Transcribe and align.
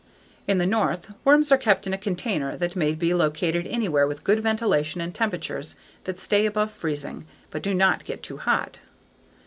In 0.47 0.57
the 0.57 0.65
North, 0.65 1.13
worms 1.23 1.51
are 1.51 1.59
kept 1.59 1.85
in 1.85 1.93
a 1.93 1.97
container 1.99 2.57
that 2.57 2.75
may 2.75 2.95
be 2.95 3.13
located 3.13 3.67
anywhere 3.67 4.07
with 4.07 4.23
good 4.23 4.39
ventilation 4.39 4.99
and 4.99 5.13
temperatures 5.13 5.75
that 6.05 6.19
stay 6.19 6.47
above 6.47 6.71
freezing 6.71 7.27
but 7.51 7.61
do 7.61 7.75
not 7.75 8.03
get 8.03 8.23
too 8.23 8.37
hot. 8.37 8.79